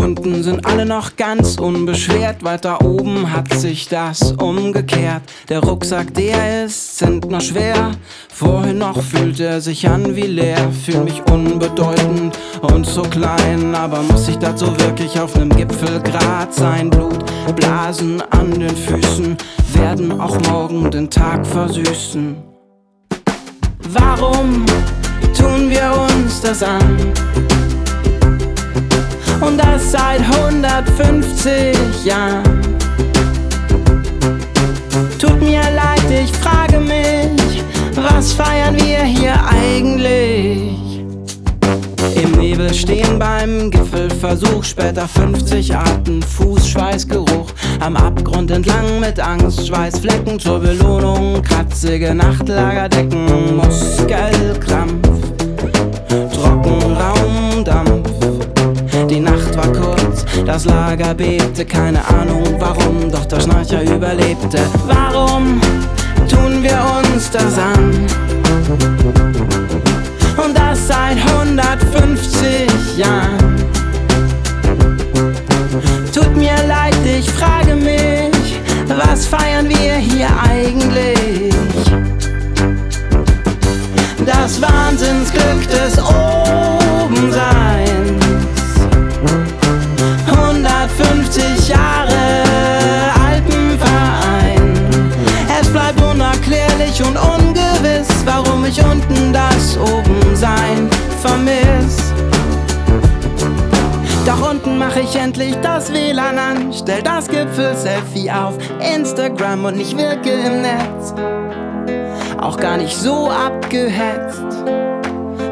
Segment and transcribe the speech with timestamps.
[0.00, 2.42] unten sind alle noch ganz unbeschwert.
[2.42, 5.22] Weiter oben hat sich das umgekehrt.
[5.48, 7.92] Der Rucksack, der ist zentner schwer.
[8.32, 10.70] Vorhin noch fühlt er sich an wie leer.
[10.84, 13.74] Fühl mich unbedeutend und so klein.
[13.74, 16.88] Aber muss ich dazu wirklich auf nem Gipfelgrad sein?
[16.90, 17.24] Blut,
[17.56, 19.36] Blasen an den Füßen
[19.74, 22.36] werden auch morgen den Tag versüßen.
[23.92, 24.64] Warum
[25.36, 27.49] tun wir uns das an?
[29.40, 32.60] Und das seit 150 Jahren.
[35.18, 37.62] Tut mir leid, ich frage mich,
[37.94, 40.80] was feiern wir hier eigentlich?
[42.16, 47.46] Im Nebel stehen beim Gipfelversuch, später 50 Arten Fußschweißgeruch.
[47.80, 54.29] Am Abgrund entlang mit Angst, Schweißflecken zur Belohnung, kratzige Nachtlagerdecken, Muskelkrampf,
[60.10, 64.58] kurz, das Lager bebte, keine Ahnung warum, doch der Schnarcher überlebte.
[64.86, 65.60] Warum
[66.28, 68.06] tun wir uns das an?
[70.42, 73.56] Und das seit 150 Jahren.
[76.14, 81.54] Tut mir leid, ich frage mich, was feiern wir hier eigentlich?
[84.24, 86.79] Das Wahnsinnsglück des Obenseins.
[96.30, 100.88] Unerklärlich und ungewiss, warum ich unten das Obensein
[101.20, 102.12] vermiss.
[104.26, 108.56] Doch unten mache ich endlich das WLAN an, stell das Gipfel-Selfie auf
[108.94, 111.14] Instagram und ich wirke im Netz.
[112.40, 114.40] Auch gar nicht so abgehetzt.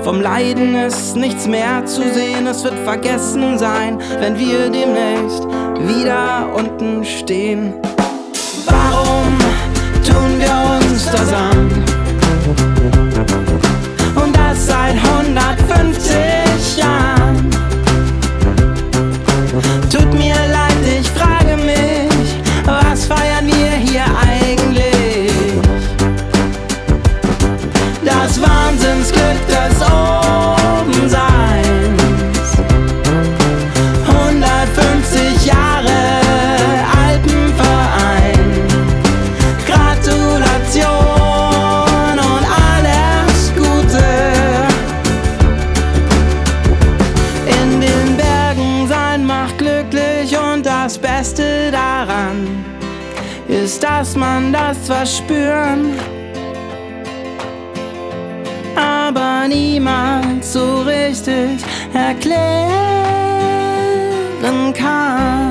[0.04, 5.44] Vom Leiden ist nichts mehr zu sehen, es wird vergessen sein, wenn wir demnächst
[5.86, 7.74] wieder unten stehen.
[8.66, 9.38] Warum
[10.08, 11.70] tun wir uns das an?
[14.14, 17.50] Und das seit 150 Jahren.
[19.90, 22.28] Tut mir leid, ich frage mich,
[22.64, 25.42] was feiern wir hier eigentlich?
[28.04, 30.07] Das Wahnsinnsglück des Obenseins.
[51.18, 52.46] Beste daran
[53.48, 55.98] ist, dass man das zwar spüren,
[58.76, 61.60] aber niemand so richtig
[61.92, 62.38] erklären
[64.74, 65.47] kann.